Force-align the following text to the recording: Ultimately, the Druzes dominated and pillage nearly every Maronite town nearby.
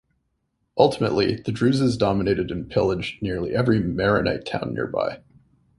Ultimately, 0.79 1.35
the 1.45 1.51
Druzes 1.51 1.95
dominated 1.95 2.49
and 2.49 2.67
pillage 2.67 3.19
nearly 3.21 3.55
every 3.55 3.79
Maronite 3.79 4.47
town 4.47 4.73
nearby. 4.73 5.21